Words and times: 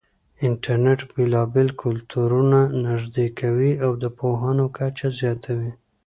انټرنېټ 0.47 0.99
بېلابېل 1.15 1.69
کلتورونه 1.83 2.59
نږدې 2.87 3.27
کوي 3.39 3.71
او 3.85 3.91
د 4.01 4.03
پوهاوي 4.17 4.65
کچه 4.77 5.07
زياتوي. 5.19 5.71